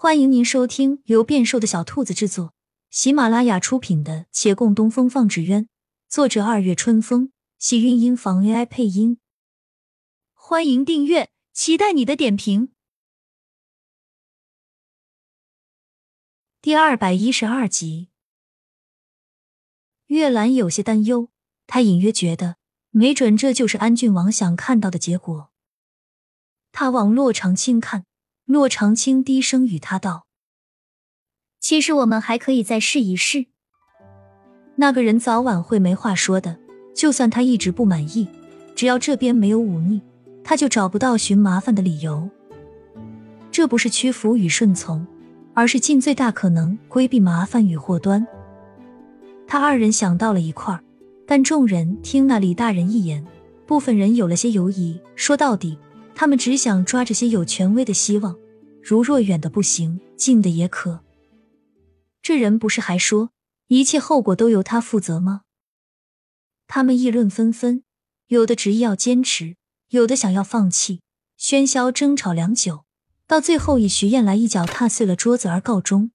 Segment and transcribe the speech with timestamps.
[0.00, 2.54] 欢迎您收听由变瘦的小兔子制作、
[2.88, 5.64] 喜马拉雅出品的《且共东风放纸鸢》，
[6.08, 9.18] 作者二月春风，喜韵音房 AI 配音。
[10.34, 12.72] 欢迎订阅，期待你的点评。
[16.62, 18.10] 第二百一十二集，
[20.06, 21.30] 月兰有些担忧，
[21.66, 22.54] 她隐约觉得，
[22.90, 25.50] 没准这就是安郡王想看到的结果。
[26.70, 28.04] 他往洛长青看。
[28.48, 30.24] 洛长青低声与他道
[31.60, 33.44] ：“其实我们还可以再试一试。
[34.76, 36.58] 那个人早晚会没话说的，
[36.94, 38.26] 就算他一直不满意，
[38.74, 40.00] 只要这边没有忤逆，
[40.42, 42.26] 他就找不到寻麻烦的理由。
[43.52, 45.06] 这不是屈服与顺从，
[45.52, 48.26] 而是尽最大可能规避麻烦与祸端。”
[49.46, 50.82] 他二人想到了一块儿，
[51.26, 53.22] 但众人听那李大人一言，
[53.66, 54.98] 部分人有了些犹疑。
[55.14, 55.76] 说到底。
[56.20, 58.36] 他们只想抓这些有权威的希望，
[58.82, 61.04] 如若远的不行，近的也可。
[62.20, 63.30] 这人不是还说
[63.68, 65.42] 一切后果都由他负责吗？
[66.66, 67.84] 他们议论纷纷，
[68.26, 69.54] 有的执意要坚持，
[69.90, 71.02] 有的想要放弃，
[71.38, 72.84] 喧嚣争吵良久，
[73.28, 76.10] 到最后以徐燕来一脚踏碎了桌子而告终。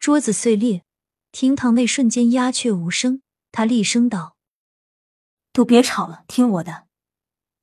[0.00, 0.82] 桌子碎裂，
[1.30, 3.22] 厅堂内瞬间鸦雀无声。
[3.52, 4.34] 他厉声道
[5.54, 6.88] ：“都别吵了，听我的。”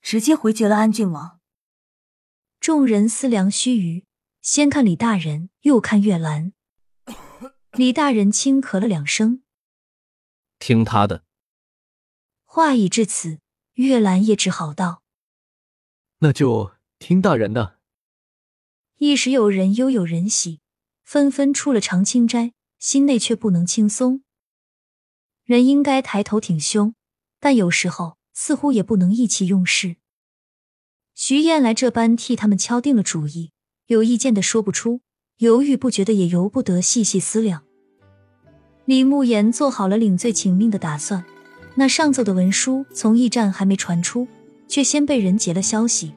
[0.10, 1.42] 直接回绝了安郡王。
[2.62, 4.06] 众人思量须臾，
[4.42, 6.54] 先看李大人，又看月兰。
[7.74, 9.44] 李大人轻咳了两声，
[10.60, 11.26] 听他的。
[12.46, 13.40] 话已至此，
[13.74, 15.04] 月兰也只好道
[16.20, 17.78] ：“那就听大人的。”
[19.00, 20.62] 一时有人忧，有人喜，
[21.04, 24.24] 纷纷出了长青斋，心内却不能轻松。
[25.44, 26.96] 人应该抬头挺胸，
[27.42, 28.17] 但有时候。
[28.40, 29.96] 似乎也不能意气用事。
[31.16, 33.50] 徐燕来这般替他们敲定了主意，
[33.88, 35.02] 有意见的说不出，
[35.40, 37.64] 犹豫不决的也由不得细细思量。
[38.86, 41.26] 李慕言做好了领罪请命的打算，
[41.74, 44.28] 那上奏的文书从驿站还没传出，
[44.68, 46.14] 却先被人截了消息。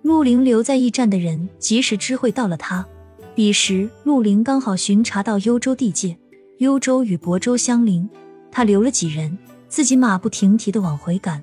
[0.00, 2.86] 陆凌留在驿站的人及时知会到了他。
[3.34, 6.16] 彼时陆凌刚好巡查到幽州地界，
[6.60, 8.08] 幽州与亳州相邻，
[8.50, 9.36] 他留了几人。
[9.74, 11.42] 自己马不停蹄的往回赶，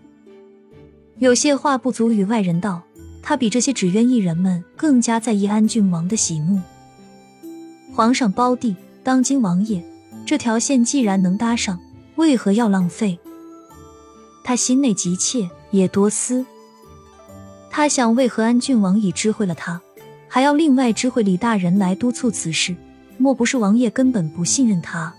[1.17, 2.81] 有些话不足与外人道。
[3.21, 6.61] 他比这些纸鸢艺人们更加在意安郡王的喜怒。
[7.93, 9.83] 皇上胞弟，当今王爷，
[10.25, 11.77] 这条线既然能搭上，
[12.15, 13.19] 为何要浪费？
[14.45, 16.45] 他心内急切，也多思。
[17.69, 19.81] 他想，为何安郡王已知会了他，
[20.29, 22.73] 还要另外知会李大人来督促此事？
[23.17, 25.13] 莫不是王爷根本不信任他？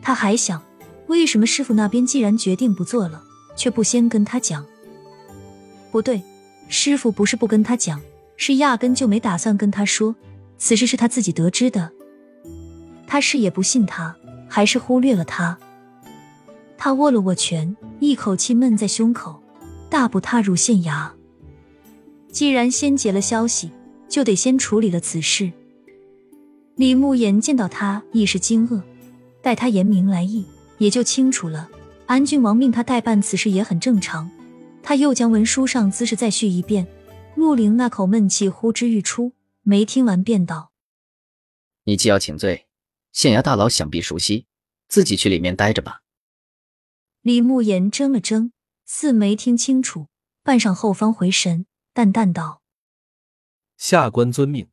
[0.00, 0.62] 他还想。
[1.08, 3.22] 为什么师傅那边既然决定不做了，
[3.56, 4.64] 却不先跟他讲？
[5.90, 6.22] 不对，
[6.68, 8.00] 师傅不是不跟他讲，
[8.36, 10.14] 是压根就没打算跟他说。
[10.58, 11.90] 此事是他自己得知的，
[13.06, 14.14] 他是也不信他，
[14.48, 15.56] 还是忽略了他？
[16.76, 19.42] 他握了握拳，一口气闷在胸口，
[19.88, 21.08] 大步踏入县衙。
[22.30, 23.70] 既然先结了消息，
[24.08, 25.50] 就得先处理了此事。
[26.74, 28.82] 李慕言见到他，一时惊愕，
[29.40, 30.44] 待他言明来意。
[30.78, 31.68] 也就清楚了，
[32.06, 34.30] 安郡王命他代办此事也很正常。
[34.82, 36.86] 他又将文书上姿势再续一遍，
[37.34, 40.72] 陆凌那口闷气呼之欲出，没听完便道
[41.84, 42.66] ：“你既要请罪，
[43.12, 44.46] 县衙大佬想必熟悉，
[44.88, 46.02] 自己去里面待着吧。”
[47.20, 48.52] 李慕言怔了怔，
[48.86, 50.06] 似没听清楚，
[50.42, 52.62] 半晌后方回神，淡淡道
[53.76, 54.68] ：“下官遵命。”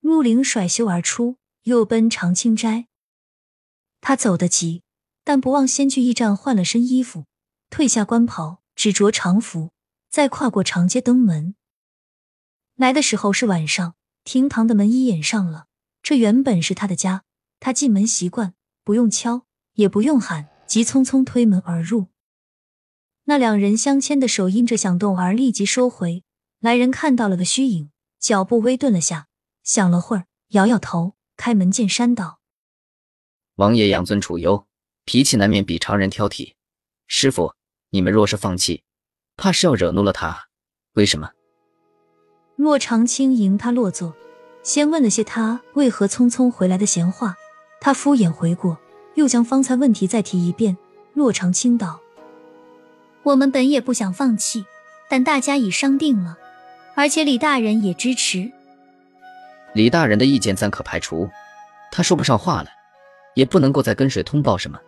[0.00, 2.86] 陆凌甩袖而出，又奔长青斋。
[4.08, 4.84] 他走得急，
[5.24, 7.24] 但不忘先去驿站换了身衣服，
[7.70, 9.72] 褪下官袍，只着长服，
[10.08, 11.56] 再跨过长街登门。
[12.76, 15.66] 来的时候是晚上，厅堂的门已掩上了。
[16.04, 17.24] 这原本是他的家，
[17.58, 22.06] 他进门习惯，不用敲，也不用喊，急匆匆推门而入。
[23.24, 26.22] 那两人相牵的手因着响动而立即收回。
[26.60, 27.90] 来人看到了个虚影，
[28.20, 29.26] 脚步微顿了下，
[29.64, 32.38] 想了会儿，摇摇头，开门见山道。
[33.56, 34.66] 王爷养尊处优，
[35.06, 36.52] 脾气难免比常人挑剔。
[37.06, 37.54] 师傅，
[37.88, 38.82] 你们若是放弃，
[39.34, 40.48] 怕是要惹怒了他。
[40.92, 41.30] 为什么？
[42.56, 44.14] 洛长青迎他落座，
[44.62, 47.34] 先问了些他为何匆匆回来的闲话。
[47.80, 48.76] 他敷衍回过，
[49.14, 50.76] 又将方才问题再提一遍。
[51.14, 51.98] 洛长青道
[53.24, 54.66] ：“我们本也不想放弃，
[55.08, 56.36] 但大家已商定了，
[56.94, 58.52] 而且李大人也支持。
[59.72, 61.30] 李大人的意见暂可排除，
[61.90, 62.68] 他说不上话了。”
[63.36, 64.80] 也不能够再跟谁通报什么。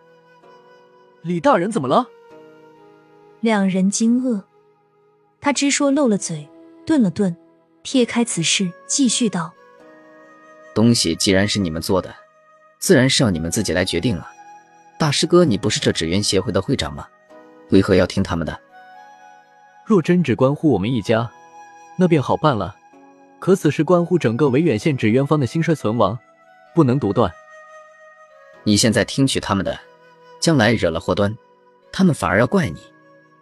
[1.21, 2.07] 李大人怎么了？
[3.41, 4.41] 两人惊愕，
[5.39, 6.49] 他只说漏了嘴，
[6.83, 7.35] 顿了顿，
[7.83, 9.53] 撇开此事，继续道
[10.73, 12.13] ：“东西既然是你们做的，
[12.79, 14.27] 自然是要你们自己来决定了。
[14.97, 17.07] 大师哥，你不是这纸鸢协会的会长吗？
[17.69, 18.59] 为何要听他们的？
[19.85, 21.29] 若真只关乎我们一家，
[21.97, 22.75] 那便好办了。
[23.37, 26.17] 可此事关乎整个维远县纸鸢坊的兴衰存亡，
[26.73, 27.31] 不能独断。
[28.69, 29.79] 你现在听取他们的，
[30.39, 31.35] 将来惹了祸端，
[31.91, 32.79] 他们反而要怪你。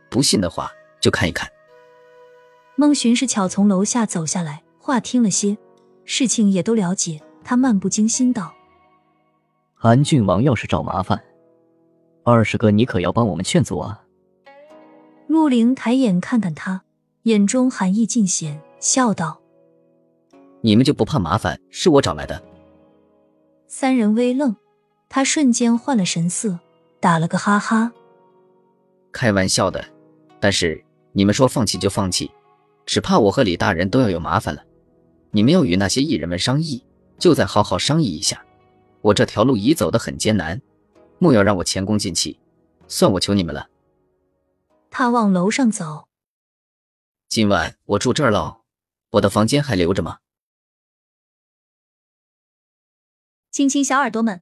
[0.10, 0.72] 不信的话，
[1.02, 1.52] 就看一看。”
[2.78, 5.58] 孟寻是巧从楼下走下来，话听了些，
[6.06, 7.22] 事情也都了解。
[7.44, 8.54] 他漫不经心道
[9.76, 11.22] ：“韩郡王要是找麻烦，
[12.24, 14.06] 二师哥你可要帮我们劝阻啊！”
[15.28, 16.84] 陆凌抬眼看看他，
[17.24, 19.42] 眼中寒意尽显，笑道
[20.64, 22.42] ：“你们就不怕麻烦是我找来的？”
[23.68, 24.56] 三人微愣，
[25.09, 26.59] 他瞬间换了神色，
[27.00, 27.92] 打了个哈哈
[29.12, 29.83] ：“开玩笑的，
[30.39, 30.83] 但是
[31.13, 32.31] 你们说放弃就放弃。”
[32.88, 34.63] 只怕我和李大人都要有麻烦了。
[35.31, 36.81] 你们要与那些艺人们商议，
[37.19, 38.45] 就再好好商议一下。
[39.01, 40.62] 我这条路已走得很艰难，
[41.19, 42.39] 莫要让我前功尽弃，
[42.88, 43.68] 算我求你们了。
[44.89, 46.07] 他往楼上走。
[47.27, 48.62] 今晚我住这儿喽，
[49.12, 50.19] 我的房间还留着吗？
[53.51, 54.42] 亲亲小耳朵们，